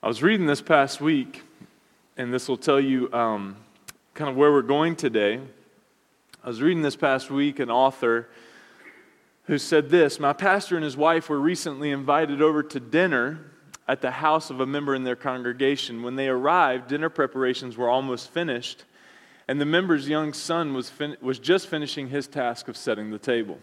[0.00, 1.42] I was reading this past week,
[2.16, 3.56] and this will tell you um,
[4.14, 5.40] kind of where we're going today.
[6.44, 8.28] I was reading this past week an author
[9.46, 13.40] who said this My pastor and his wife were recently invited over to dinner
[13.88, 16.04] at the house of a member in their congregation.
[16.04, 18.84] When they arrived, dinner preparations were almost finished,
[19.48, 23.18] and the member's young son was, fin- was just finishing his task of setting the
[23.18, 23.58] table.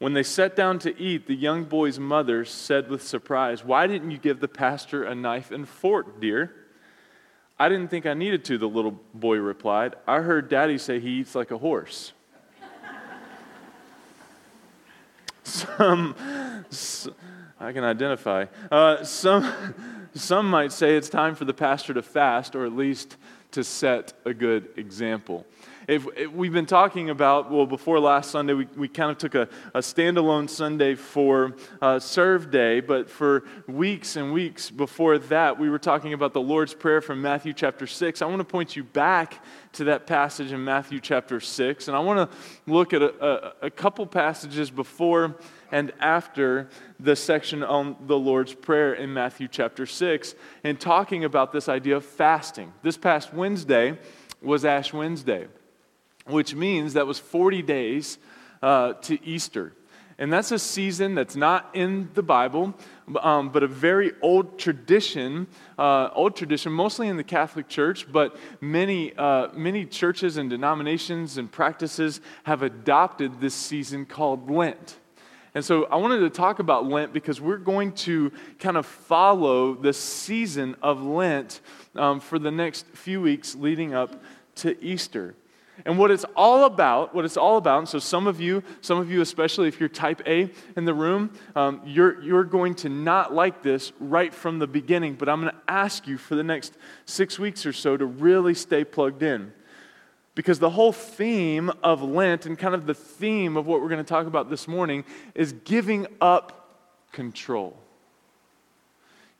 [0.00, 4.10] When they sat down to eat, the young boy's mother said with surprise, Why didn't
[4.10, 6.54] you give the pastor a knife and fork, dear?
[7.58, 9.96] I didn't think I needed to, the little boy replied.
[10.06, 12.14] I heard daddy say he eats like a horse.
[15.44, 16.14] some,
[17.60, 18.46] I can identify.
[18.72, 19.74] Uh, some,
[20.14, 23.18] some might say it's time for the pastor to fast or at least
[23.50, 25.44] to set a good example
[25.90, 29.34] if, if we've been talking about, well, before last Sunday, we, we kind of took
[29.34, 35.58] a, a standalone Sunday for uh, Serve Day, but for weeks and weeks before that,
[35.58, 38.22] we were talking about the Lord's Prayer from Matthew chapter 6.
[38.22, 42.00] I want to point you back to that passage in Matthew chapter 6, and I
[42.00, 42.36] want to
[42.68, 45.34] look at a, a, a couple passages before
[45.72, 46.68] and after
[47.00, 51.96] the section on the Lord's Prayer in Matthew chapter 6 and talking about this idea
[51.96, 52.72] of fasting.
[52.82, 53.98] This past Wednesday
[54.40, 55.48] was Ash Wednesday
[56.30, 58.18] which means that was 40 days
[58.62, 59.72] uh, to Easter.
[60.20, 62.74] And that's a season that's not in the Bible,
[63.22, 65.46] um, but a very old tradition,
[65.78, 71.38] uh, old tradition, mostly in the Catholic Church, but many, uh, many churches and denominations
[71.38, 74.98] and practices have adopted this season called Lent.
[75.54, 79.74] And so I wanted to talk about Lent because we're going to kind of follow
[79.74, 81.62] the season of Lent
[81.96, 84.22] um, for the next few weeks leading up
[84.56, 85.34] to Easter.
[85.84, 88.98] And what it's all about, what it's all about, and so some of you, some
[88.98, 92.88] of you, especially if you're type A in the room, um, you're, you're going to
[92.88, 96.42] not like this right from the beginning, but I'm going to ask you for the
[96.42, 99.52] next six weeks or so to really stay plugged in.
[100.34, 104.04] Because the whole theme of Lent and kind of the theme of what we're going
[104.04, 105.04] to talk about this morning
[105.34, 106.78] is giving up
[107.12, 107.76] control.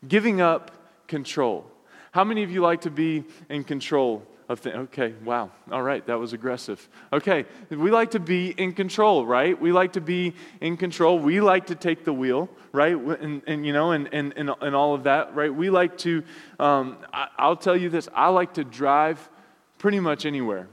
[0.07, 0.73] Giving up
[1.07, 1.67] control.
[2.13, 4.75] How many of you like to be in control of things.
[4.75, 5.51] Okay, wow.
[5.71, 6.87] All right, that was aggressive.
[7.13, 9.59] Okay, we like to be in control, right?
[9.59, 11.21] We like to be in control.
[11.21, 12.97] We like to take the wheel, right?
[12.97, 15.55] And, and you know, and, and, and, all of that, right?
[15.55, 16.25] We like to,
[16.59, 19.31] um, I, I'll tell you this, I like to drive
[19.79, 20.67] pretty much anywhere.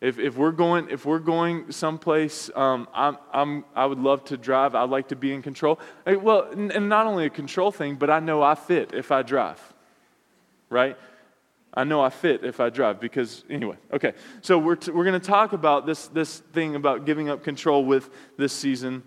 [0.00, 4.36] If, if we're going if we're going someplace, um, I'm, I'm, I would love to
[4.36, 4.74] drive.
[4.74, 5.80] I'd like to be in control.
[6.06, 9.60] Well, and not only a control thing, but I know I fit if I drive,
[10.70, 10.96] right?
[11.74, 14.14] I know I fit if I drive because, anyway, okay.
[14.40, 17.84] So we're, t- we're going to talk about this, this thing about giving up control
[17.84, 19.02] with this season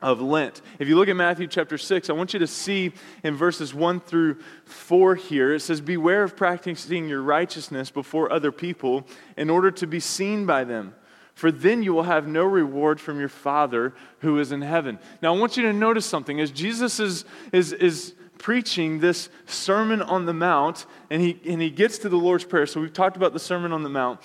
[0.00, 0.62] of Lent.
[0.78, 2.92] If you look at Matthew chapter 6, I want you to see
[3.24, 8.52] in verses 1 through 4 here, it says, Beware of practicing your righteousness before other
[8.52, 9.06] people
[9.36, 10.94] in order to be seen by them.
[11.34, 14.98] For then you will have no reward from your Father who is in heaven.
[15.22, 16.40] Now, I want you to notice something.
[16.40, 21.70] As Jesus is, is, is preaching this Sermon on the Mount, and he, and he
[21.70, 22.66] gets to the Lord's Prayer.
[22.66, 24.20] So we've talked about the Sermon on the Mount.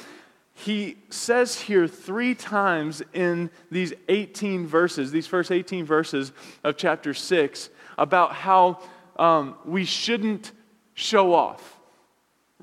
[0.53, 6.31] He says here three times in these 18 verses, these first 18 verses
[6.63, 8.79] of chapter 6, about how
[9.17, 10.51] um, we shouldn't
[10.93, 11.79] show off,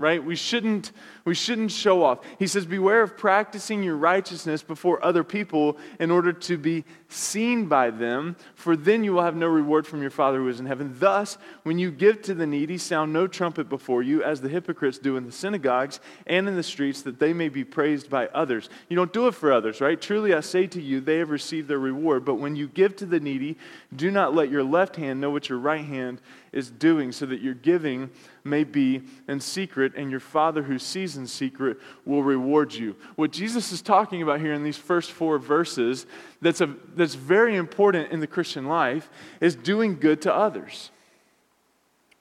[0.01, 0.23] right?
[0.23, 0.93] We shouldn't,
[1.25, 2.21] we shouldn't show off.
[2.39, 7.67] He says, Beware of practicing your righteousness before other people in order to be seen
[7.67, 10.67] by them, for then you will have no reward from your Father who is in
[10.67, 10.95] heaven.
[10.99, 14.99] Thus, when you give to the needy, sound no trumpet before you, as the hypocrites
[14.99, 18.69] do in the synagogues and in the streets, that they may be praised by others.
[18.89, 20.01] You don't do it for others, right?
[20.01, 22.25] Truly, I say to you, they have received their reward.
[22.25, 23.59] But when you give to the needy,
[23.95, 26.21] do not let your left hand know what your right hand
[26.53, 28.11] is doing, so that your giving
[28.45, 32.97] may be in secret, and your Father who sees in secret will reward you.
[33.17, 36.07] What Jesus is talking about here in these first four verses
[36.41, 40.91] that's, a, that's very important in the Christian life is doing good to others.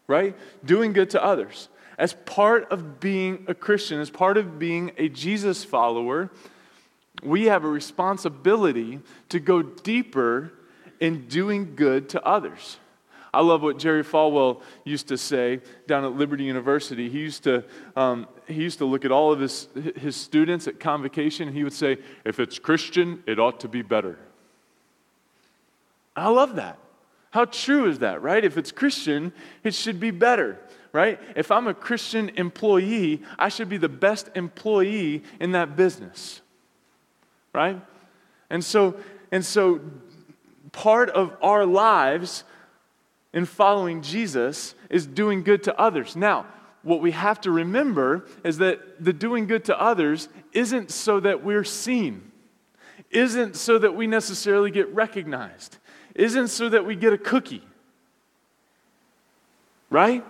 [0.08, 0.36] Right?
[0.66, 1.70] Doing good to others.
[1.98, 6.32] As part of being a Christian, as part of being a Jesus follower,
[7.22, 9.00] we have a responsibility
[9.30, 10.54] to go deeper
[11.00, 12.78] in doing good to others.
[13.34, 17.10] I love what Jerry Falwell used to say down at Liberty University.
[17.10, 17.64] He used to,
[17.96, 21.64] um, he used to look at all of his, his students at convocation and he
[21.64, 24.18] would say, if it's Christian, it ought to be better.
[26.16, 26.78] I love that.
[27.32, 28.44] How true is that, right?
[28.44, 29.32] If it's Christian,
[29.64, 30.60] it should be better,
[30.92, 31.20] right?
[31.36, 36.42] If I'm a Christian employee, I should be the best employee in that business,
[37.54, 37.80] right?
[38.50, 38.96] And so,
[39.32, 39.82] and so
[40.72, 42.44] part of our lives
[43.34, 46.16] in following Jesus is doing good to others.
[46.16, 46.48] Now,
[46.82, 51.44] what we have to remember is that the doing good to others isn't so that
[51.44, 52.32] we're seen,
[53.12, 55.78] isn't so that we necessarily get recognized,
[56.16, 57.64] isn't so that we get a cookie.
[59.90, 60.24] Right?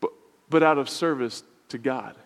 [0.00, 0.10] But,
[0.48, 2.16] but out of service to God,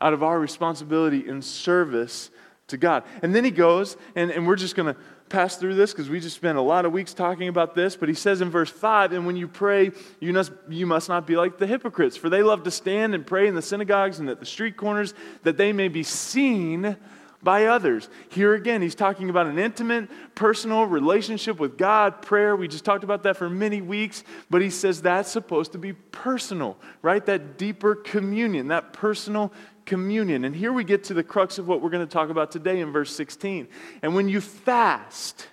[0.00, 2.30] out of our responsibility in service
[2.68, 3.02] to God.
[3.22, 6.20] And then he goes, and, and we're just going to pass through this because we
[6.20, 9.12] just spent a lot of weeks talking about this, but he says in verse 5
[9.12, 12.42] And when you pray, you must, you must not be like the hypocrites, for they
[12.42, 15.72] love to stand and pray in the synagogues and at the street corners that they
[15.72, 16.96] may be seen
[17.42, 18.08] by others.
[18.30, 22.56] Here again, he's talking about an intimate, personal relationship with God, prayer.
[22.56, 25.92] We just talked about that for many weeks, but he says that's supposed to be
[25.92, 27.24] personal, right?
[27.24, 29.52] That deeper communion, that personal
[29.88, 30.44] communion.
[30.44, 32.80] And here we get to the crux of what we're going to talk about today
[32.80, 33.66] in verse 16.
[34.02, 35.48] And when you fast,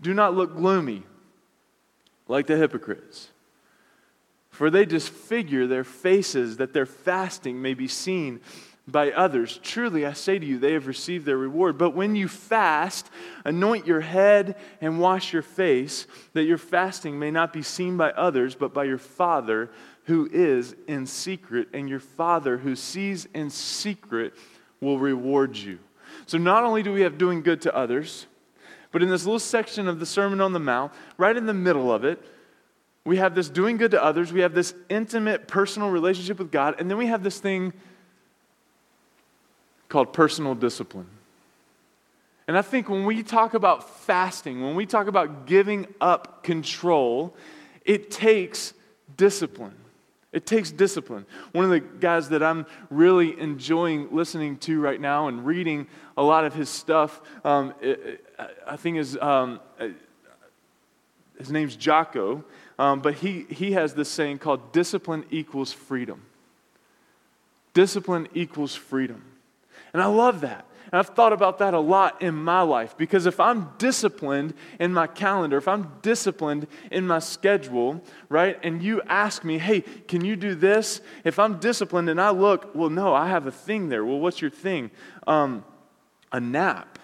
[0.00, 1.04] do not look gloomy
[2.26, 3.28] like the hypocrites.
[4.50, 8.40] For they disfigure their faces that their fasting may be seen
[8.88, 9.60] by others.
[9.62, 11.76] Truly, I say to you, they have received their reward.
[11.76, 13.10] But when you fast,
[13.44, 18.10] anoint your head and wash your face, that your fasting may not be seen by
[18.12, 19.70] others, but by your Father
[20.08, 24.32] who is in secret, and your Father who sees in secret
[24.80, 25.78] will reward you.
[26.24, 28.26] So, not only do we have doing good to others,
[28.90, 31.92] but in this little section of the Sermon on the Mount, right in the middle
[31.92, 32.24] of it,
[33.04, 36.76] we have this doing good to others, we have this intimate personal relationship with God,
[36.78, 37.74] and then we have this thing
[39.90, 41.08] called personal discipline.
[42.46, 47.36] And I think when we talk about fasting, when we talk about giving up control,
[47.84, 48.72] it takes
[49.18, 49.74] discipline.
[50.30, 51.24] It takes discipline.
[51.52, 55.86] One of the guys that I'm really enjoying listening to right now and reading
[56.16, 58.24] a lot of his stuff, um, it,
[58.66, 59.88] I think is um, uh,
[61.38, 62.44] his name's Jocko,
[62.78, 66.22] um, but he, he has this saying called discipline equals freedom.
[67.72, 69.22] Discipline equals freedom.
[69.92, 70.66] And I love that.
[70.90, 74.94] And I've thought about that a lot in my life because if I'm disciplined in
[74.94, 80.24] my calendar, if I'm disciplined in my schedule, right, and you ask me, hey, can
[80.24, 81.02] you do this?
[81.24, 84.02] If I'm disciplined and I look, well, no, I have a thing there.
[84.02, 84.90] Well, what's your thing?
[85.26, 85.62] Um,
[86.32, 86.98] a nap,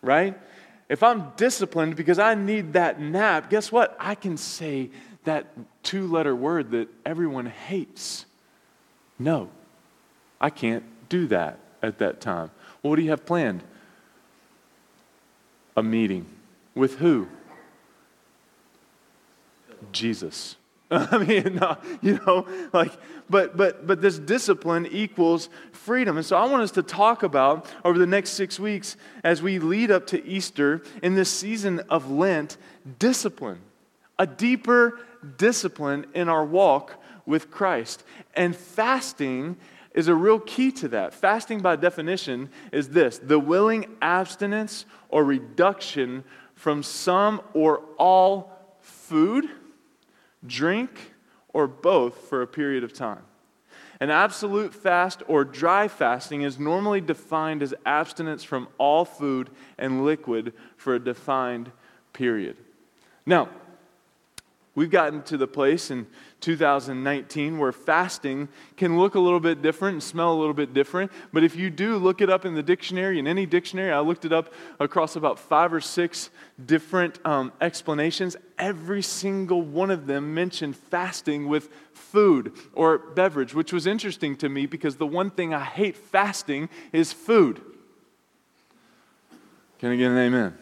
[0.00, 0.36] right?
[0.88, 3.96] If I'm disciplined because I need that nap, guess what?
[4.00, 4.90] I can say
[5.22, 5.46] that
[5.84, 8.26] two letter word that everyone hates.
[9.20, 9.50] No,
[10.40, 12.50] I can't do that at that time.
[12.82, 13.62] Well, what do you have planned?
[15.76, 16.26] A meeting.
[16.74, 17.28] With who?
[19.90, 20.56] Jesus.
[20.92, 22.92] I mean, no, you know, like,
[23.30, 26.18] but but but this discipline equals freedom.
[26.18, 29.58] And so I want us to talk about over the next six weeks as we
[29.58, 32.58] lead up to Easter in this season of Lent,
[32.98, 33.60] discipline,
[34.18, 35.00] a deeper
[35.38, 38.04] discipline in our walk with Christ.
[38.34, 39.56] And fasting
[39.94, 41.14] is a real key to that.
[41.14, 46.24] Fasting, by definition, is this the willing abstinence or reduction
[46.54, 49.48] from some or all food,
[50.46, 51.12] drink,
[51.52, 53.22] or both for a period of time.
[54.00, 59.48] An absolute fast or dry fasting is normally defined as abstinence from all food
[59.78, 61.70] and liquid for a defined
[62.12, 62.56] period.
[63.24, 63.48] Now,
[64.74, 66.06] we've gotten to the place in
[66.42, 71.10] 2019 where fasting can look a little bit different and smell a little bit different.
[71.32, 74.24] But if you do look it up in the dictionary, in any dictionary, I looked
[74.24, 76.28] it up across about five or six
[76.66, 78.36] different um, explanations.
[78.58, 84.48] Every single one of them mentioned fasting with food or beverage, which was interesting to
[84.48, 87.60] me because the one thing I hate fasting is food.
[89.78, 90.58] Can I get an amen?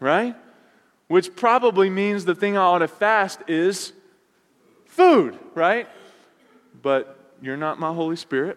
[0.00, 0.36] Right?
[1.08, 3.92] Which probably means the thing I ought to fast is
[4.96, 5.86] food, right?
[6.80, 8.56] But you're not my Holy Spirit.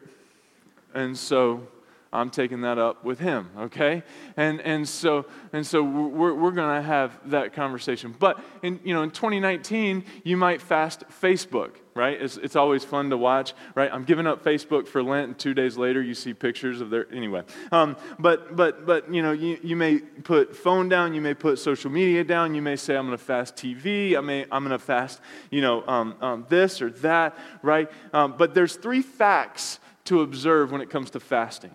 [0.93, 1.67] And so
[2.11, 4.01] I'm taking that up with him, okay?
[4.35, 8.15] And, and so, and so we're, we're going to have that conversation.
[8.17, 12.19] But in, you know, in 2019, you might fast Facebook, right?
[12.19, 13.91] It's, it's always fun to watch, right?
[13.93, 17.05] I'm giving up Facebook for Lent, and two days later, you see pictures of their,
[17.13, 17.43] anyway.
[17.71, 21.59] Um, but, but, but, you know, you, you may put phone down, you may put
[21.59, 24.71] social media down, you may say, I'm going to fast TV, I may, I'm going
[24.71, 27.91] to fast, you know, um, um, this or that, right?
[28.13, 31.69] Um, but there's three facts to observe when it comes to fasting.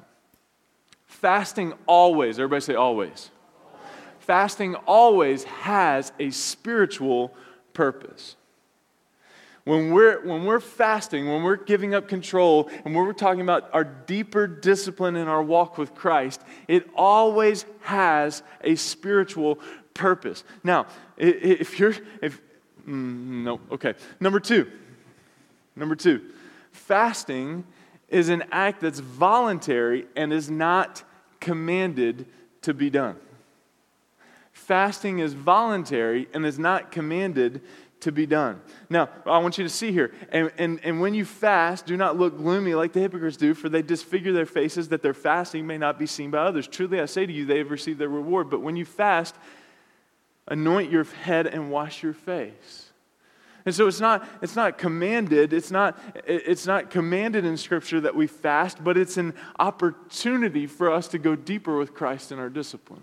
[1.25, 3.31] Fasting always, everybody say always.
[4.19, 7.35] Fasting always has a spiritual
[7.73, 8.37] purpose.
[9.65, 13.71] When we're, when we're fasting, when we're giving up control, and when we're talking about
[13.73, 19.61] our deeper discipline in our walk with Christ, it always has a spiritual
[19.95, 20.45] purpose.
[20.63, 22.39] Now, if you're, if,
[22.87, 23.95] mm, no, okay.
[24.21, 24.71] Number two,
[25.75, 26.21] number two,
[26.73, 27.65] fasting
[28.11, 31.03] is an act that's voluntary and is not
[31.41, 32.27] commanded
[32.63, 33.17] to be done.
[34.53, 37.61] Fasting is voluntary and is not commanded
[38.01, 38.61] to be done.
[38.91, 42.19] Now, I want you to see here, and, and, and when you fast, do not
[42.19, 45.79] look gloomy like the hypocrites do, for they disfigure their faces that their fasting may
[45.79, 46.69] not be seen by others.
[46.69, 48.51] Truly, I say to you, they have received their reward.
[48.51, 49.35] But when you fast,
[50.47, 52.91] anoint your head and wash your face.
[53.67, 58.15] And so it's not, it's not commanded, it's not, it's not commanded in Scripture that
[58.15, 62.51] we fast, but it's an opportunity for us to go deeper with Christ in our
[62.51, 63.01] discipline.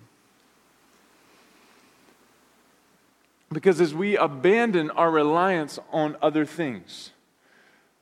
[3.52, 7.10] Because as we abandon our reliance on other things,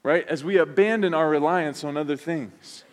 [0.03, 0.27] right?
[0.27, 2.83] As we abandon our reliance on other things,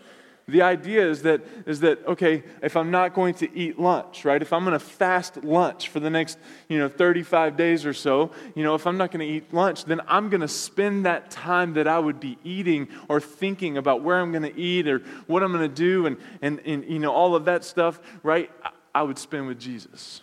[0.48, 4.40] the idea is that, is that, okay, if I'm not going to eat lunch, right?
[4.40, 6.38] If I'm going to fast lunch for the next,
[6.68, 9.86] you know, 35 days or so, you know, if I'm not going to eat lunch,
[9.86, 14.02] then I'm going to spend that time that I would be eating or thinking about
[14.02, 17.00] where I'm going to eat or what I'm going to do and, and, and, you
[17.00, 18.48] know, all of that stuff, right?
[18.94, 20.22] I would spend with Jesus.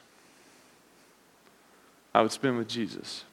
[2.14, 3.26] I would spend with Jesus.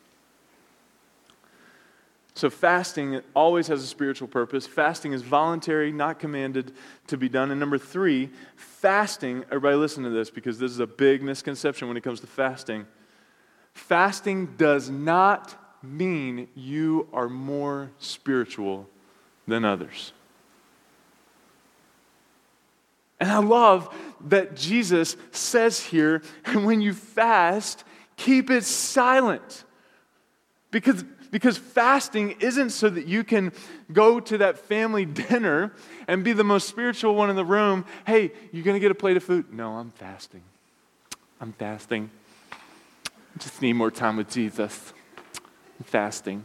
[2.40, 4.66] So, fasting always has a spiritual purpose.
[4.66, 6.72] Fasting is voluntary, not commanded
[7.08, 7.50] to be done.
[7.50, 11.98] And number three, fasting, everybody listen to this because this is a big misconception when
[11.98, 12.86] it comes to fasting.
[13.74, 18.88] Fasting does not mean you are more spiritual
[19.46, 20.14] than others.
[23.20, 23.94] And I love
[24.28, 27.84] that Jesus says here, and when you fast,
[28.16, 29.64] keep it silent.
[30.70, 33.52] Because, because fasting isn't so that you can
[33.92, 35.72] go to that family dinner
[36.08, 37.84] and be the most spiritual one in the room.
[38.06, 39.52] Hey, you're going to get a plate of food?
[39.52, 40.42] No, I'm fasting.
[41.40, 42.10] I'm fasting.
[42.52, 44.92] I just need more time with Jesus.
[45.78, 46.44] I'm fasting.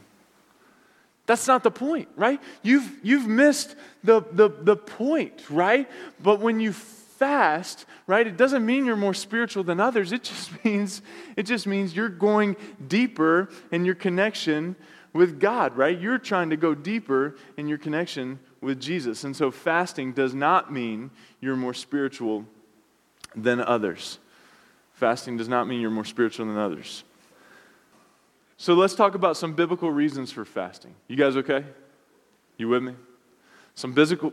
[1.26, 2.40] That's not the point, right?
[2.62, 5.90] You've, you've missed the, the, the point, right?
[6.22, 6.72] But when you
[7.18, 10.12] fast, right, it doesn't mean you're more spiritual than others.
[10.12, 11.02] It just means
[11.36, 12.56] it just means you're going
[12.88, 14.76] deeper in your connection
[15.14, 15.98] with God, right?
[16.00, 19.24] You're trying to go deeper in your connection with Jesus.
[19.24, 22.46] And so fasting does not mean you're more spiritual
[23.36, 24.20] than others.
[24.94, 27.04] Fasting does not mean you're more spiritual than others.
[28.58, 30.96] So let's talk about some biblical reasons for fasting.
[31.08, 31.66] You guys okay?
[32.58, 32.94] You with me?
[33.76, 34.32] Some biblical,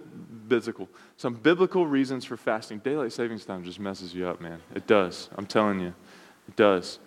[0.49, 2.79] biblical, some biblical reasons for fasting.
[2.79, 4.61] Daylight savings time just messes you up, man.
[4.75, 5.29] It does.
[5.37, 5.95] I'm telling you,
[6.49, 7.01] it does.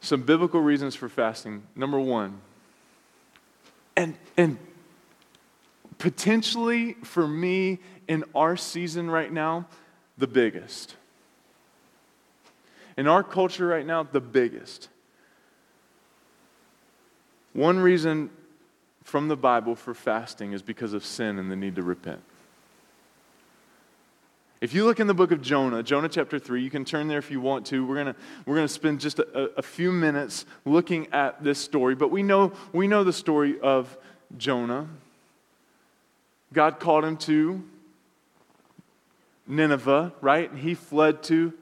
[0.00, 1.64] Some biblical reasons for fasting.
[1.74, 2.40] Number one,
[3.96, 4.56] and and
[5.98, 9.66] potentially for me in our season right now,
[10.16, 10.94] the biggest.
[12.96, 14.88] In our culture right now, the biggest.
[17.52, 18.30] One reason
[19.10, 22.22] from the Bible for fasting is because of sin and the need to repent.
[24.60, 27.18] If you look in the book of Jonah, Jonah chapter 3, you can turn there
[27.18, 27.84] if you want to.
[27.84, 28.14] We're going
[28.46, 32.52] we're gonna spend just a, a few minutes looking at this story, but we know,
[32.72, 33.98] we know the story of
[34.38, 34.86] Jonah.
[36.52, 37.64] God called him to
[39.48, 40.48] Nineveh, right?
[40.48, 41.52] And he fled to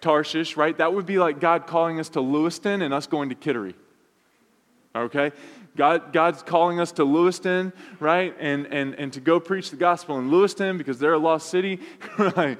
[0.00, 0.78] Tarshish, right?
[0.78, 3.74] That would be like God calling us to Lewiston and us going to Kittery.
[4.96, 5.32] Okay?
[5.76, 8.34] God, God's calling us to Lewiston, right?
[8.38, 11.80] And, and, and to go preach the gospel in Lewiston because they're a lost city,
[12.18, 12.58] right?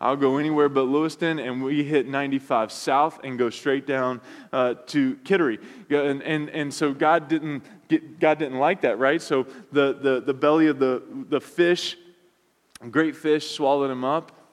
[0.00, 4.20] I'll go anywhere but Lewiston, and we hit 95 south and go straight down
[4.52, 5.58] uh, to Kittery.
[5.90, 9.20] And, and, and so God didn't, get, God didn't like that, right?
[9.20, 11.96] So the, the, the belly of the, the fish,
[12.90, 14.43] great fish, swallowed him up.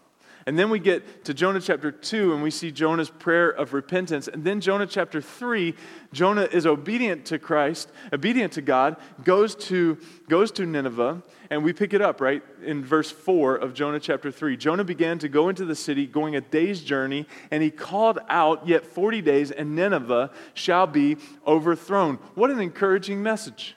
[0.46, 4.28] And then we get to Jonah chapter 2 and we see Jonah's prayer of repentance.
[4.28, 5.76] And then Jonah chapter 3,
[6.14, 11.22] Jonah is obedient to Christ, obedient to God, goes to, goes to Nineveh,
[11.52, 14.56] and we pick it up, right, in verse 4 of Jonah chapter 3.
[14.58, 18.68] Jonah began to go into the city, going a day's journey, and he called out,
[18.68, 22.16] Yet 40 days, and Nineveh shall be overthrown.
[22.36, 23.76] What an encouraging message.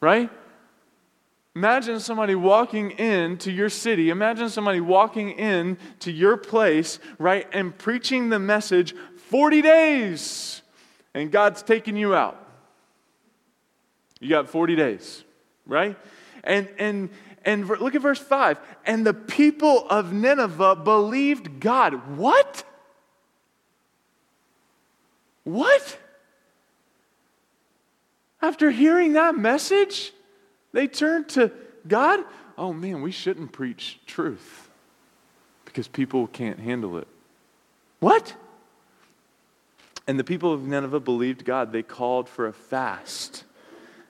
[0.00, 0.30] Right?
[1.56, 4.10] Imagine somebody walking into your city.
[4.10, 8.94] Imagine somebody walking in to your place, right, and preaching the message
[9.28, 10.62] 40 days,
[11.12, 12.36] and God's taking you out.
[14.20, 15.24] You got 40 days,
[15.66, 15.98] right?
[16.44, 17.10] And and
[17.44, 18.58] and look at verse 5.
[18.84, 22.16] And the people of Nineveh believed God.
[22.16, 22.64] What?
[25.44, 25.98] What?
[28.42, 30.12] After hearing that message,
[30.72, 31.50] they turned to
[31.86, 32.20] God.
[32.56, 34.68] Oh man, we shouldn't preach truth
[35.64, 37.08] because people can't handle it.
[38.00, 38.34] What?
[40.06, 41.72] And the people of Nineveh believed God.
[41.72, 43.44] They called for a fast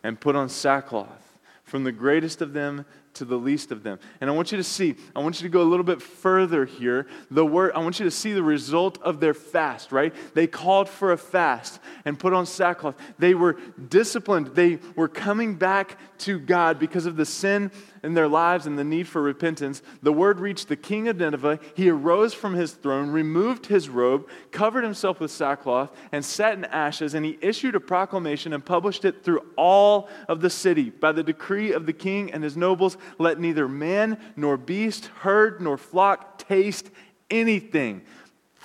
[0.02, 2.87] and put on sackcloth, from the greatest of them
[3.21, 3.99] to the least of them.
[4.23, 6.65] And I want you to see, I want you to go a little bit further
[6.65, 7.07] here.
[7.31, 10.15] The word, I want you to see the result of their fast, right?
[10.35, 12.97] They called for a fast and put on sackcloth.
[13.19, 13.59] They were
[13.89, 14.49] disciplined.
[14.49, 17.71] They were coming back to God because of the sin
[18.02, 19.83] in their lives and the need for repentance.
[20.02, 21.61] The word reached the king of Nineveh.
[21.75, 26.64] He arose from his throne, removed his robe, covered himself with sackcloth, and sat in
[26.66, 27.14] ashes.
[27.14, 30.90] And he issued a proclamation and published it through all of the city.
[30.90, 35.61] By the decree of the king and his nobles, let neither man nor beast, herd
[35.61, 36.90] nor flock taste
[37.30, 38.02] anything.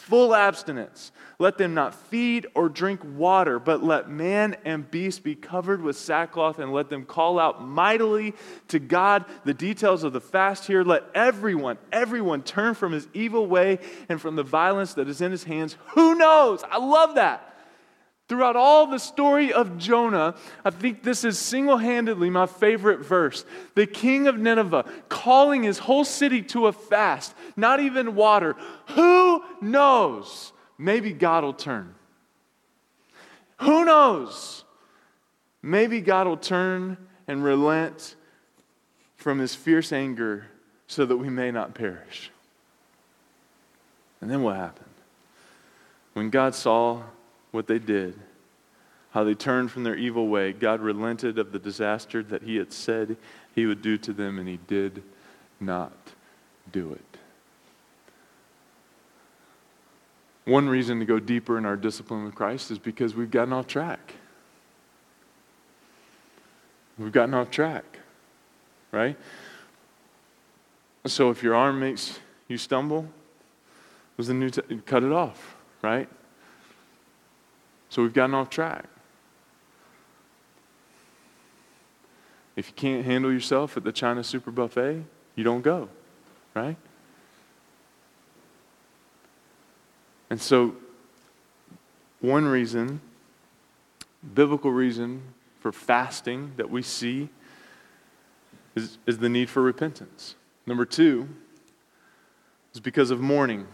[0.05, 1.11] Full abstinence.
[1.39, 5.97] Let them not feed or drink water, but let man and beast be covered with
[5.97, 8.35] sackcloth and let them call out mightily
[8.67, 9.25] to God.
[9.45, 14.21] The details of the fast here let everyone, everyone turn from his evil way and
[14.21, 15.75] from the violence that is in his hands.
[15.95, 16.63] Who knows?
[16.69, 17.54] I love that.
[18.27, 23.45] Throughout all the story of Jonah, I think this is single handedly my favorite verse.
[23.75, 28.55] The king of Nineveh calling his whole city to a fast, not even water.
[28.95, 30.53] Who knows?
[30.77, 31.95] maybe God will turn.
[33.61, 34.63] Who knows?
[35.61, 38.15] Maybe God will turn and relent
[39.15, 40.45] from his fierce anger
[40.87, 42.31] so that we may not perish.
[44.21, 44.85] And then what happened?
[46.13, 47.03] When God saw
[47.55, 48.19] what they did,
[49.11, 52.73] how they turned from their evil way, God relented of the disaster that he had
[52.73, 53.15] said
[53.55, 55.01] he would do to them, and he did
[55.59, 55.93] not
[56.71, 57.19] do it.
[60.43, 63.65] One reason to go deeper in our discipline with Christ is because we've gotten off
[63.65, 64.13] track.
[66.99, 67.99] We've gotten off track,
[68.91, 69.17] right?
[71.07, 73.07] So if your arm makes you stumble,
[74.17, 76.07] was the new t- cut it off, right?
[77.89, 78.85] So we've gotten off track.
[82.55, 85.03] If you can't handle yourself at the China Super Buffet,
[85.35, 85.89] you don't go,
[86.53, 86.77] right?
[90.29, 90.75] And so,
[92.21, 93.01] one reason,
[94.33, 95.21] biblical reason
[95.59, 97.29] for fasting that we see
[98.75, 100.35] is, is the need for repentance.
[100.65, 101.29] Number two
[102.73, 103.67] is because of mourning.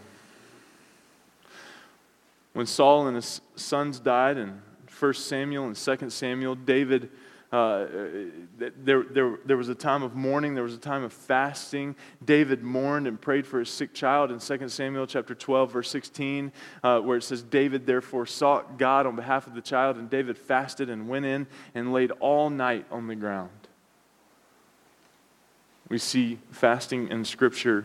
[2.52, 4.60] When Saul and his sons died in
[4.98, 7.10] 1 Samuel and 2 Samuel, David
[7.52, 7.86] uh,
[8.56, 11.94] there, there, there was a time of mourning, there was a time of fasting.
[12.24, 16.50] David mourned and prayed for his sick child in 2 Samuel chapter 12, verse 16,
[16.82, 20.38] uh, where it says, David therefore sought God on behalf of the child, and David
[20.38, 23.50] fasted and went in and laid all night on the ground.
[25.90, 27.84] We see fasting in Scripture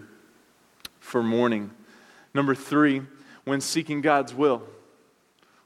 [1.01, 1.71] for mourning.
[2.33, 3.01] Number three,
[3.47, 4.61] when seeking God's will.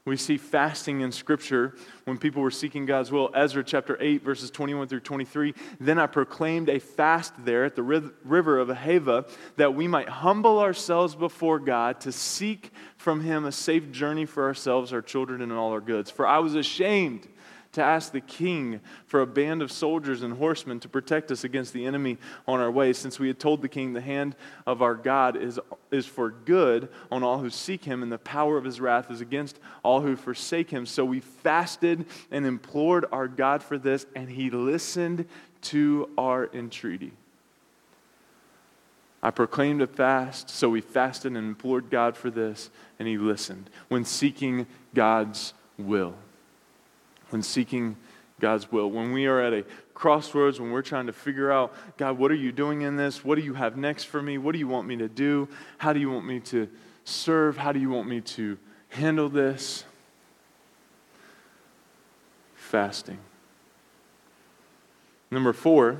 [0.04, 3.30] We see fasting in Scripture when people were seeking God's will.
[3.34, 5.52] Ezra chapter 8, verses 21 through 23.
[5.80, 10.60] Then I proclaimed a fast there at the river of Ahava that we might humble
[10.60, 15.52] ourselves before God to seek from Him a safe journey for ourselves, our children, and
[15.52, 16.08] all our goods.
[16.10, 17.26] For I was ashamed
[17.72, 21.72] to ask the king for a band of soldiers and horsemen to protect us against
[21.72, 24.94] the enemy on our way, since we had told the king the hand of our
[24.94, 25.58] God is,
[25.90, 29.22] is for good on all who seek him, and the power of his wrath is
[29.22, 30.84] against all who forsake him.
[30.84, 35.26] So we fasted and implored our God for this, and he listened
[35.62, 37.12] to our entreaty.
[39.22, 43.70] I proclaimed a fast, so we fasted and implored God for this, and he listened
[43.88, 46.16] when seeking God's will
[47.32, 47.96] when seeking
[48.40, 48.90] God's will.
[48.90, 49.64] When we are at a
[49.94, 53.24] crossroads, when we're trying to figure out, God, what are you doing in this?
[53.24, 54.36] What do you have next for me?
[54.38, 55.48] What do you want me to do?
[55.78, 56.68] How do you want me to
[57.04, 57.56] serve?
[57.56, 59.84] How do you want me to handle this?
[62.54, 63.18] Fasting.
[65.30, 65.98] Number four,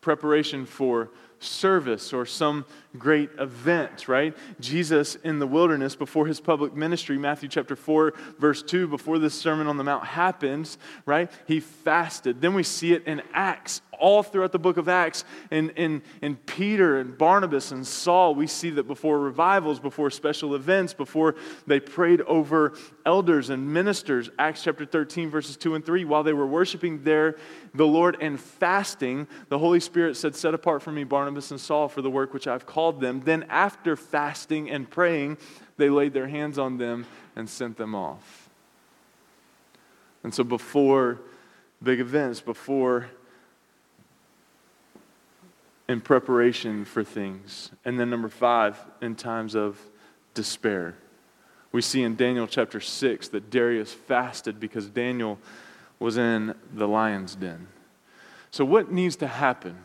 [0.00, 2.64] preparation for service or some
[2.98, 4.36] great event, right?
[4.60, 9.34] Jesus in the wilderness before his public ministry, Matthew chapter 4, verse 2, before this
[9.34, 11.30] Sermon on the Mount happens, right?
[11.46, 12.40] He fasted.
[12.40, 15.24] Then we see it in Acts all throughout the book of Acts.
[15.50, 20.56] In, in, in Peter and Barnabas and Saul, we see that before revivals, before special
[20.56, 21.36] events, before
[21.68, 22.76] they prayed over
[23.06, 27.36] elders and ministers, Acts chapter 13, verses 2 and 3, while they were worshiping there
[27.74, 31.88] the Lord and fasting, the Holy Spirit said, Set apart for me Barnabas and Saul
[31.88, 33.20] for the work which I've called them.
[33.20, 35.38] Then, after fasting and praying,
[35.76, 38.48] they laid their hands on them and sent them off.
[40.24, 41.20] And so, before
[41.80, 43.06] big events, before
[45.88, 47.70] in preparation for things.
[47.84, 49.78] And then, number five, in times of
[50.34, 50.96] despair.
[51.70, 55.38] We see in Daniel chapter 6 that Darius fasted because Daniel
[55.98, 57.68] was in the lion's den.
[58.50, 59.76] So, what needs to happen?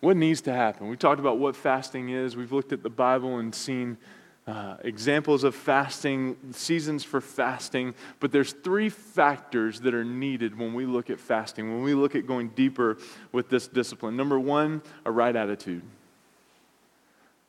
[0.00, 0.88] What needs to happen?
[0.88, 2.36] We talked about what fasting is.
[2.36, 3.98] We've looked at the Bible and seen
[4.46, 10.72] uh, examples of fasting, seasons for fasting, but there's three factors that are needed when
[10.72, 12.96] we look at fasting, when we look at going deeper
[13.32, 14.16] with this discipline.
[14.16, 15.82] Number one, a right attitude.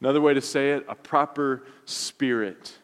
[0.02, 2.79] Another way to say it, a proper spirit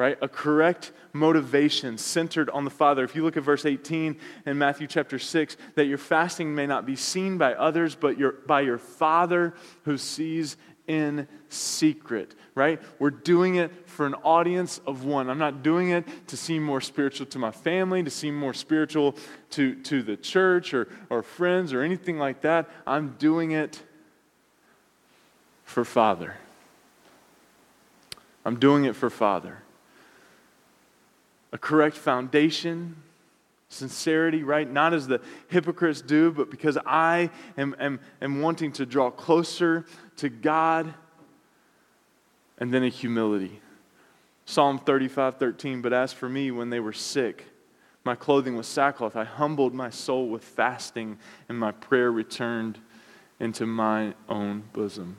[0.00, 0.16] right?
[0.22, 3.04] A correct motivation centered on the Father.
[3.04, 6.86] If you look at verse 18 in Matthew chapter 6, that your fasting may not
[6.86, 10.56] be seen by others, but your, by your Father who sees
[10.88, 12.80] in secret, right?
[12.98, 15.28] We're doing it for an audience of one.
[15.28, 19.16] I'm not doing it to seem more spiritual to my family, to seem more spiritual
[19.50, 22.70] to, to the church or, or friends or anything like that.
[22.86, 23.82] I'm doing it
[25.62, 26.38] for Father.
[28.46, 29.58] I'm doing it for Father
[31.52, 32.96] a correct foundation,
[33.68, 34.70] sincerity, right?
[34.70, 39.84] Not as the hypocrites do, but because I am, am, am wanting to draw closer
[40.16, 40.92] to God,
[42.58, 43.60] and then a humility.
[44.44, 47.46] Psalm 35 13, but as for me, when they were sick,
[48.04, 49.14] my clothing was sackcloth.
[49.14, 52.78] I humbled my soul with fasting, and my prayer returned
[53.38, 55.16] into my own bosom.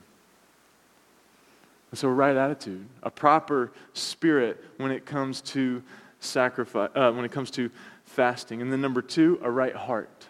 [1.91, 5.84] And so, a right attitude, a proper spirit when it comes to
[6.21, 7.69] sacrifice, uh, when it comes to
[8.05, 8.62] fasting.
[8.62, 10.27] And then number two, a right heart.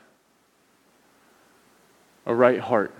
[2.25, 2.95] A right heart.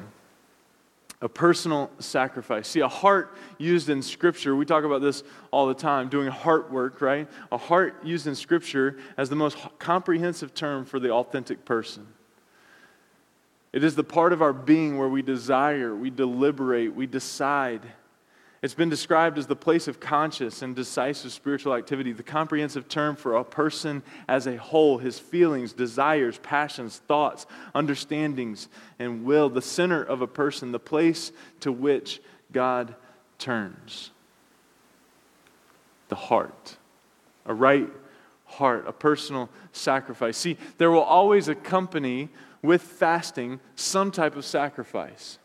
[1.22, 2.68] A personal sacrifice.
[2.68, 6.72] See, a heart used in Scripture, we talk about this all the time, doing heart
[6.72, 7.28] work, right?
[7.52, 12.08] A heart used in Scripture as the most comprehensive term for the authentic person.
[13.72, 17.82] It is the part of our being where we desire, we deliberate, we decide
[18.62, 23.16] it's been described as the place of conscious and decisive spiritual activity, the comprehensive term
[23.16, 28.68] for a person as a whole, his feelings, desires, passions, thoughts, understandings,
[29.00, 32.22] and will, the center of a person, the place to which
[32.52, 32.94] God
[33.40, 34.12] turns.
[36.10, 36.78] The heart,
[37.48, 37.90] a right
[38.46, 40.38] heart, a personal sacrifice.
[40.38, 42.30] See, there will always accompany
[42.62, 45.40] with fasting some type of sacrifice.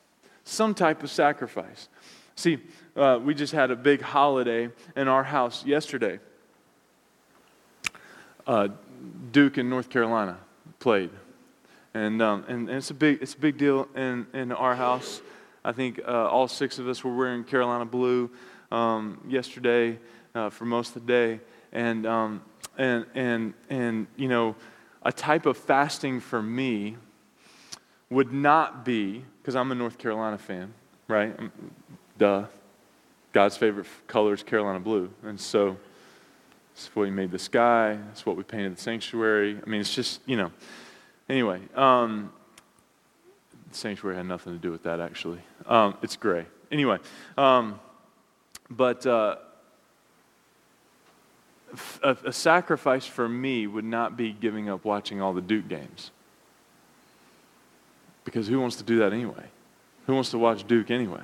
[0.45, 1.89] Some type of sacrifice.
[2.35, 2.59] See,
[2.97, 6.19] uh, we just had a big holiday in our house yesterday.
[8.47, 8.69] Uh,
[9.33, 10.39] Duke in North Carolina
[10.79, 11.11] played,
[11.95, 15.21] and, um, and, and it's a big it's a big deal in in our house.
[15.65, 18.31] I think uh, all six of us were wearing Carolina blue
[18.71, 19.99] um, yesterday
[20.35, 21.41] uh, for most of the day,
[21.73, 22.43] and um,
[22.79, 24.55] and and and you know,
[25.03, 26.97] a type of fasting for me
[28.11, 30.73] would not be because I'm a North Carolina fan,
[31.09, 31.37] right?
[32.17, 32.45] Duh.
[33.37, 35.11] God's favorite color is Carolina blue.
[35.23, 35.77] And so
[36.75, 37.99] that's what we made the sky.
[38.07, 39.61] That's what we painted the sanctuary.
[39.63, 40.51] I mean, it's just, you know.
[41.29, 42.33] Anyway, um,
[43.71, 45.41] the sanctuary had nothing to do with that, actually.
[45.67, 46.47] Um, it's gray.
[46.73, 46.97] Anyway,
[47.37, 47.79] um,
[48.71, 49.37] but uh,
[52.03, 56.11] a, a sacrifice for me would not be giving up watching all the Duke games.
[58.25, 59.45] Because who wants to do that anyway?
[60.07, 61.21] Who wants to watch Duke anyway?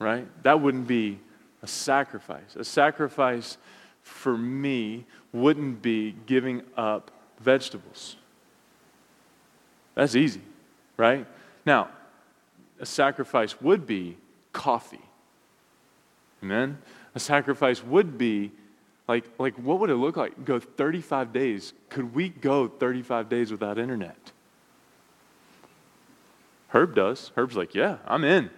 [0.00, 0.26] Right?
[0.42, 1.20] That wouldn't be
[1.62, 2.56] a sacrifice.
[2.56, 3.58] A sacrifice
[4.02, 8.16] for me wouldn't be giving up vegetables.
[9.94, 10.40] That's easy,
[10.96, 11.26] right?
[11.64, 11.90] Now,
[12.80, 14.16] a sacrifice would be
[14.52, 15.04] coffee.
[16.42, 16.78] Amen?
[17.14, 18.50] A sacrifice would be
[19.06, 20.44] like, like what would it look like?
[20.44, 21.74] Go 35 days.
[21.90, 24.32] Could we go 35 days without internet?
[26.68, 27.32] Herb does.
[27.34, 28.48] Herb's like, yeah, I'm in.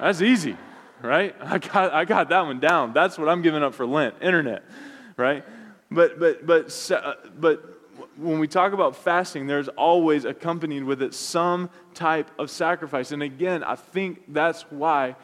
[0.00, 0.56] That's easy,
[1.02, 1.34] right?
[1.42, 2.92] I got, I got that one down.
[2.92, 4.62] That's what I'm giving up for Lent, internet,
[5.16, 5.44] right?
[5.90, 7.80] But, but, but, uh, but
[8.16, 13.12] when we talk about fasting, there's always accompanied with it some type of sacrifice.
[13.12, 15.16] And again, I think that's why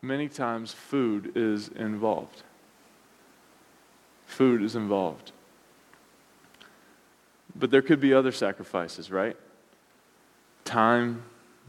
[0.00, 2.42] many times food is involved.
[4.26, 5.32] Food is involved.
[7.56, 9.36] But there could be other sacrifices, right?
[10.64, 11.22] time,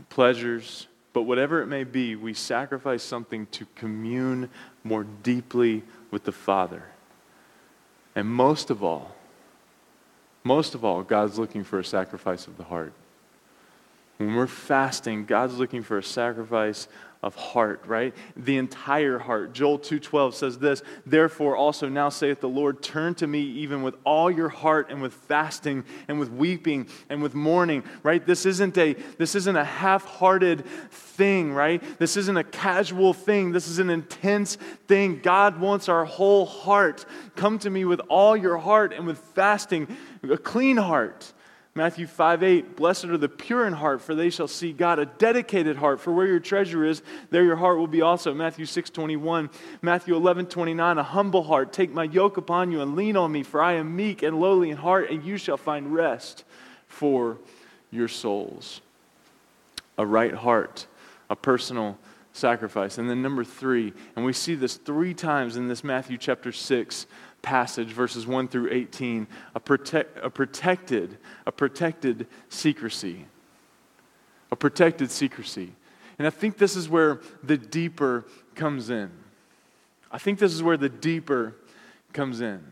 [0.09, 4.49] pleasures, but whatever it may be, we sacrifice something to commune
[4.83, 6.83] more deeply with the Father.
[8.15, 9.15] And most of all,
[10.43, 12.91] most of all, God's looking for a sacrifice of the heart.
[14.17, 16.89] When we're fasting, God's looking for a sacrifice
[17.25, 18.13] of heart, right?
[18.37, 19.51] The entire heart.
[19.51, 23.95] Joel 2:12 says this, "Therefore also now saith the Lord, turn to me even with
[24.03, 28.23] all your heart and with fasting and with weeping and with mourning." Right?
[28.23, 31.81] This isn't a this isn't a half-hearted thing, right?
[31.97, 33.51] This isn't a casual thing.
[33.51, 35.19] This is an intense thing.
[35.23, 37.05] God wants our whole heart.
[37.35, 39.87] Come to me with all your heart and with fasting,
[40.29, 41.33] a clean heart.
[41.77, 44.97] Matthew 5 8, blessed are the pure in heart, for they shall see God.
[44.97, 48.33] A dedicated heart, for where your treasure is, there your heart will be also.
[48.33, 49.49] Matthew 6 21,
[49.81, 51.73] Matthew 11 29, a humble heart.
[51.73, 54.69] Take my yoke upon you and lean on me, for I am meek and lowly
[54.69, 56.45] in heart, and you shall find rest
[56.87, 57.39] for
[57.91, 58.79] your souls.
[59.97, 60.87] A right heart,
[61.29, 61.97] a personal
[62.31, 62.97] sacrifice.
[62.97, 67.05] And then number three, and we see this three times in this Matthew chapter 6
[67.45, 73.27] passage, verses 1 through 18, a, protect, a protected, a protected secrecy.
[74.51, 75.71] A protected secrecy.
[76.17, 79.11] And I think this is where the deeper comes in.
[80.11, 81.55] I think this is where the deeper
[82.13, 82.63] comes in.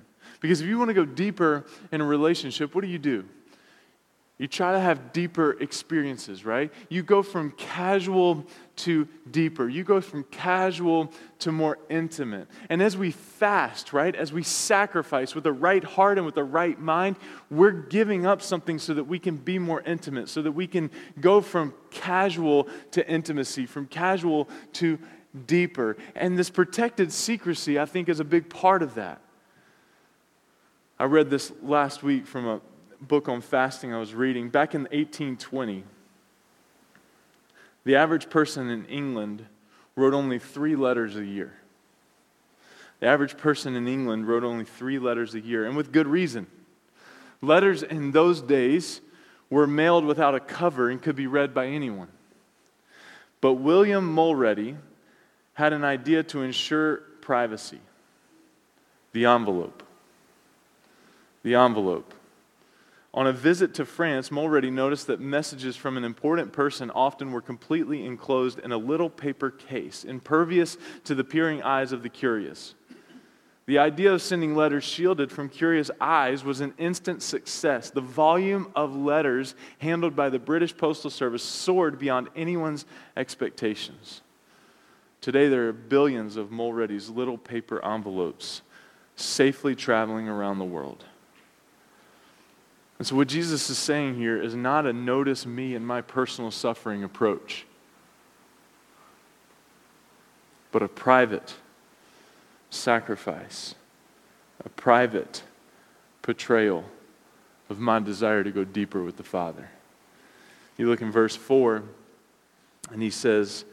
[0.42, 3.26] Because if you want to go deeper in a relationship, what do you do?
[4.40, 6.72] You try to have deeper experiences, right?
[6.90, 9.70] You go from casual to deeper.
[9.70, 12.48] You go from casual to more intimate.
[12.70, 16.44] And as we fast, right, as we sacrifice with the right heart and with the
[16.44, 17.18] right mind,
[17.52, 20.90] we're giving up something so that we can be more intimate, so that we can
[21.22, 24.98] go from casual to intimacy, from casual to
[25.46, 25.98] deeper.
[26.16, 29.22] And this protected secrecy, I think, is a big part of that.
[31.00, 32.62] I read this last week from a
[33.02, 35.84] book on fasting I was reading, back in 1820,
[37.84, 39.46] the average person in England
[39.96, 41.54] wrote only three letters a year.
[43.00, 46.48] The average person in England wrote only three letters a year, and with good reason.
[47.42, 49.02] Letters in those days
[49.50, 52.08] were mailed without a cover and could be read by anyone.
[53.42, 54.78] But William Mulready
[55.54, 57.80] had an idea to ensure privacy
[59.12, 59.84] the envelope.
[61.44, 62.14] The envelope.
[63.16, 67.42] On a visit to France, Mulready noticed that messages from an important person often were
[67.42, 72.74] completely enclosed in a little paper case, impervious to the peering eyes of the curious.
[73.66, 77.92] The idea of sending letters shielded from curious eyes was an instant success.
[77.92, 84.22] The volume of letters handled by the British Postal Service soared beyond anyone's expectations.
[85.22, 88.64] Today, there are billions of Mulready's little paper envelopes
[89.16, 91.06] safely traveling around the world.
[93.04, 96.52] And so, what Jesus is saying here is not a notice me and my personal
[96.52, 97.66] suffering approach,
[100.72, 101.56] but a private
[102.70, 103.76] sacrifice,
[104.64, 105.44] a private
[106.22, 106.86] portrayal
[107.70, 109.70] of my desire to go deeper with the Father.
[110.78, 111.84] You look in verse 4,
[112.90, 113.66] and he says,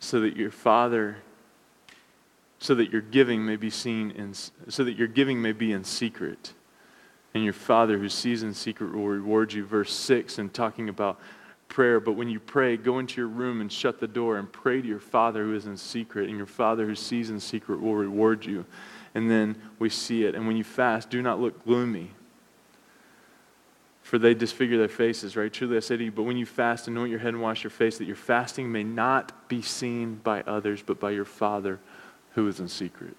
[0.00, 1.16] So that your Father
[2.58, 5.82] so that your giving may be seen in so that your giving may be in
[5.82, 6.52] secret
[7.34, 9.64] and your Father who sees in secret will reward you.
[9.64, 11.20] Verse 6, and talking about
[11.68, 11.98] prayer.
[11.98, 14.86] But when you pray, go into your room and shut the door and pray to
[14.86, 18.46] your Father who is in secret, and your Father who sees in secret will reward
[18.46, 18.64] you.
[19.16, 20.34] And then we see it.
[20.34, 22.10] And when you fast, do not look gloomy.
[24.02, 25.52] For they disfigure their faces, right?
[25.52, 27.70] Truly I say to you, but when you fast, anoint your head and wash your
[27.70, 31.80] face, that your fasting may not be seen by others, but by your Father
[32.34, 33.16] who is in secret.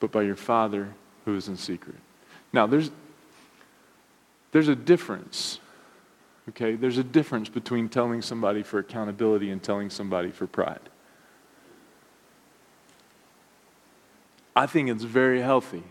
[0.00, 0.92] But by your Father
[1.24, 1.96] who is in secret.
[2.54, 2.92] Now, there's,
[4.52, 5.58] there's a difference,
[6.50, 6.76] okay?
[6.76, 10.78] There's a difference between telling somebody for accountability and telling somebody for pride.
[14.54, 15.82] I think it's very healthy.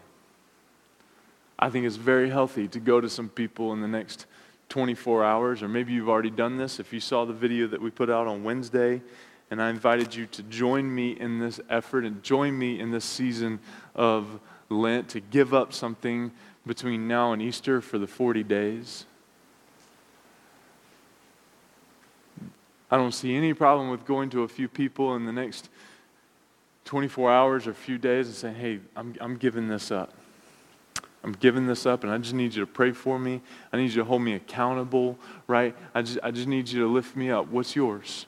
[1.59, 4.25] I think it's very healthy to go to some people in the next
[4.69, 6.79] 24 hours, or maybe you've already done this.
[6.79, 9.01] If you saw the video that we put out on Wednesday,
[9.51, 13.03] and I invited you to join me in this effort and join me in this
[13.03, 13.59] season
[13.95, 16.31] of Lent to give up something
[16.65, 19.05] between now and Easter for the 40 days.
[22.89, 25.69] I don't see any problem with going to a few people in the next
[26.85, 30.13] 24 hours or a few days and saying, hey, I'm, I'm giving this up.
[31.23, 33.41] I'm giving this up, and I just need you to pray for me.
[33.71, 35.73] I need you to hold me accountable, right?
[35.95, 37.47] I just, I just need you to lift me up.
[37.47, 38.25] What's yours,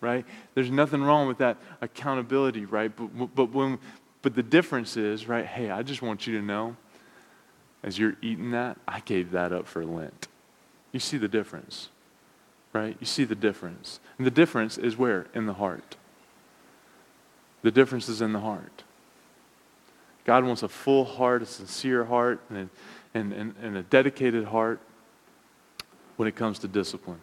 [0.00, 0.24] right?
[0.54, 2.92] There's nothing wrong with that accountability, right?
[2.94, 3.80] But, but, when,
[4.22, 6.76] but the difference is, right, hey, I just want you to know
[7.86, 10.26] as you're eating that, I gave that up for Lent.
[10.90, 11.88] you see the difference,
[12.72, 12.96] right?
[12.98, 14.00] You see the difference.
[14.18, 15.28] And the difference is where?
[15.34, 15.96] In the heart.
[17.62, 18.82] The difference is in the heart.
[20.24, 24.46] God wants a full heart, a sincere heart, and a, and, and, and a dedicated
[24.46, 24.80] heart
[26.16, 27.20] when it comes to discipline.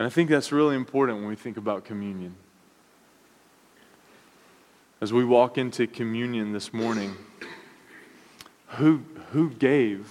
[0.00, 2.34] And I think that's really important when we think about communion.
[5.00, 7.16] As we walk into communion this morning,
[8.76, 10.08] who, who gave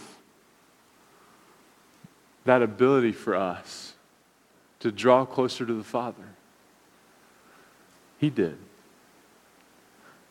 [2.46, 3.94] that ability for us
[4.80, 6.24] to draw closer to the Father?
[8.20, 8.58] He did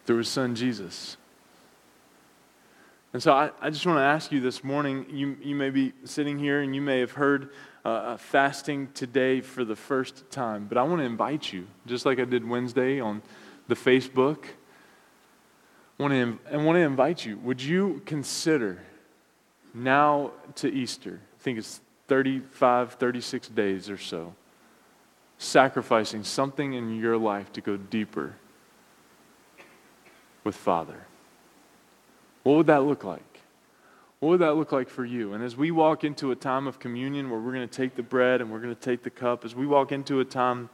[0.07, 1.17] through his son Jesus.
[3.13, 5.93] And so I, I just want to ask you this morning you, you may be
[6.05, 7.51] sitting here and you may have heard
[7.85, 12.21] uh, fasting today for the first time, but I want to invite you, just like
[12.21, 13.23] I did Wednesday on
[13.67, 14.45] the Facebook.
[16.01, 17.37] Want to, I want to invite you.
[17.41, 18.81] Would you consider
[19.75, 24.35] now to Easter, I think it's 35, 36 days or so,
[25.37, 28.35] sacrificing something in your life to go deeper
[30.43, 31.05] with Father?
[32.45, 33.41] What would that look like?
[34.21, 35.35] What would that look like for you?
[35.35, 38.03] And as we walk into a time of communion where we're going to take the
[38.03, 40.71] bread and we're going to take the cup, as we walk into a time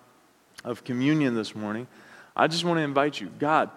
[0.62, 1.88] of communion this morning,
[2.36, 3.32] I just want to invite you.
[3.40, 3.70] God,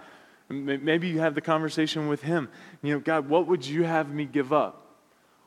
[0.49, 2.49] maybe you have the conversation with Him.
[2.81, 4.85] You know, God, what would you have me give up?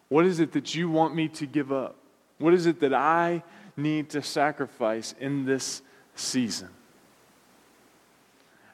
[0.09, 1.97] What is it that you want me to give up?
[2.39, 3.43] What is it that I
[3.77, 5.83] need to sacrifice in this
[6.15, 6.69] season?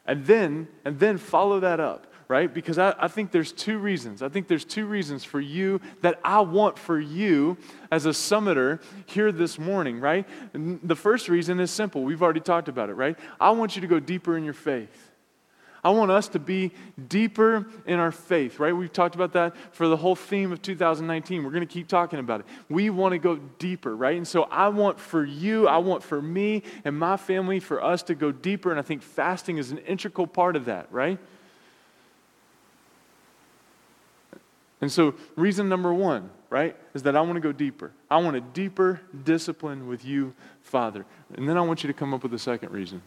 [0.05, 2.51] And then, and then follow that up, right?
[2.51, 4.23] Because I, I think there's two reasons.
[4.23, 7.57] I think there's two reasons for you that I want for you
[7.91, 10.27] as a summiter here this morning, right?
[10.53, 12.03] And the first reason is simple.
[12.03, 13.17] We've already talked about it, right?
[13.39, 15.08] I want you to go deeper in your faith.
[15.83, 16.71] I want us to be
[17.07, 18.75] deeper in our faith, right?
[18.75, 21.43] We've talked about that for the whole theme of 2019.
[21.43, 22.45] We're going to keep talking about it.
[22.67, 24.17] We want to go deeper, right?
[24.17, 28.03] And so I want for you, I want for me and my family for us
[28.03, 28.71] to go deeper.
[28.71, 31.17] And I think fasting is an integral part of that, right?
[34.81, 37.91] And so, reason number one, right, is that I want to go deeper.
[38.09, 41.05] I want a deeper discipline with you, Father.
[41.35, 43.01] And then I want you to come up with a second reason.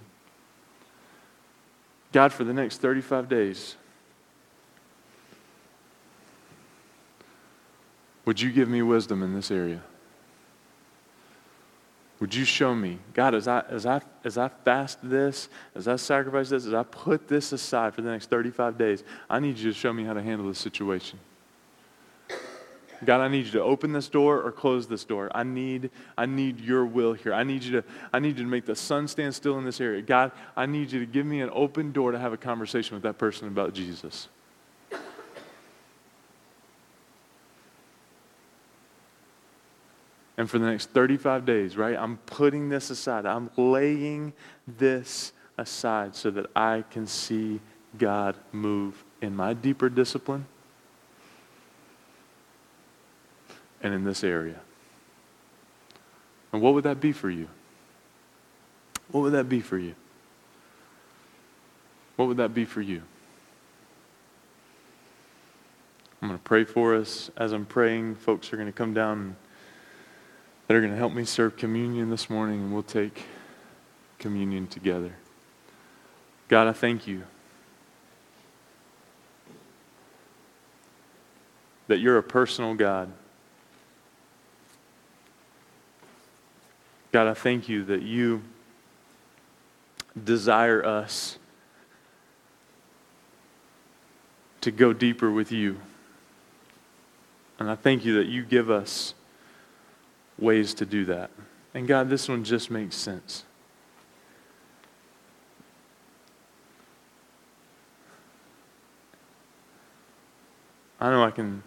[2.12, 3.77] God, for the next 35 days,
[8.25, 9.83] would you give me wisdom in this area?
[12.20, 15.96] Would you show me, God, as I, as, I, as I fast this, as I
[15.96, 19.72] sacrifice this, as I put this aside for the next 35 days, I need you
[19.72, 21.18] to show me how to handle this situation.
[23.05, 25.31] God, I need you to open this door or close this door.
[25.35, 27.35] I need, I need your will here.
[27.35, 29.81] I need you to, I need you to make the sun stand still in this
[29.81, 30.03] area.
[30.03, 33.03] God, I need you to give me an open door to have a conversation with
[33.03, 34.29] that person about Jesus.
[40.38, 43.27] And for the next 35 days, right, I'm putting this aside.
[43.27, 44.33] I'm laying
[44.67, 47.61] this aside so that I can see
[47.99, 50.47] God move in my deeper discipline
[53.83, 54.61] and in this area.
[56.53, 57.49] And what would that be for you?
[59.11, 59.95] What would that be for you?
[62.16, 63.03] What would that be for you?
[66.21, 67.31] I'm going to pray for us.
[67.37, 69.37] As I'm praying, folks are going to come down
[70.66, 73.25] that are going to help me serve communion this morning, and we'll take
[74.18, 75.14] communion together.
[76.49, 77.25] God, I thank you
[81.88, 83.11] that you're a personal God.
[87.12, 88.42] God, I thank you that you
[90.25, 91.38] desire us
[94.62, 95.79] to go deeper with you.
[97.59, 99.12] And I thank you that you give us
[100.38, 101.31] ways to do that.
[101.75, 103.44] And God, this one just makes sense.
[110.98, 111.62] I know I can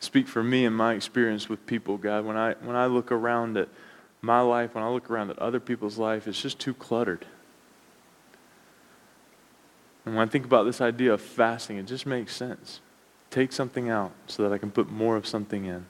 [0.00, 2.24] speak for me and my experience with people, God.
[2.24, 3.68] When I, when I look around at
[4.26, 7.24] my life, when I look around at other people's life, it's just too cluttered.
[10.04, 12.80] And when I think about this idea of fasting, it just makes sense.
[13.30, 15.86] Take something out so that I can put more of something in.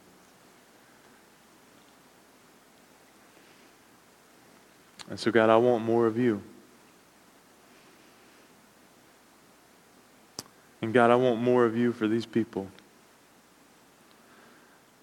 [5.09, 6.41] And so, God, I want more of you.
[10.81, 12.67] And God, I want more of you for these people.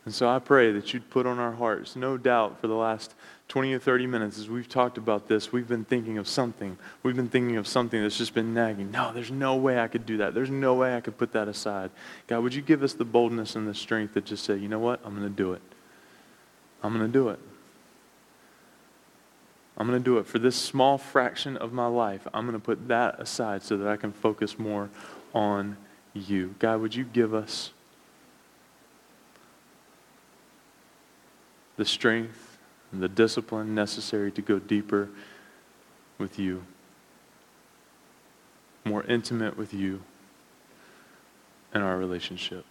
[0.04, 3.14] And so I pray that you'd put on our hearts, no doubt, for the last
[3.48, 6.76] 20 or 30 minutes, as we've talked about this, we've been thinking of something.
[7.02, 8.90] We've been thinking of something that's just been nagging.
[8.90, 10.34] No, there's no way I could do that.
[10.34, 11.90] There's no way I could put that aside.
[12.26, 14.78] God, would you give us the boldness and the strength to just say, you know
[14.78, 15.00] what?
[15.04, 15.62] I'm going to do it.
[16.82, 17.38] I'm going to do it.
[19.76, 22.26] I'm going to do it for this small fraction of my life.
[22.32, 24.90] I'm going to put that aside so that I can focus more
[25.34, 25.76] on
[26.12, 26.54] you.
[26.58, 27.72] God, would you give us
[31.76, 32.58] the strength
[32.92, 35.08] and the discipline necessary to go deeper
[36.18, 36.64] with you,
[38.84, 40.02] more intimate with you
[41.74, 42.64] in our relationship?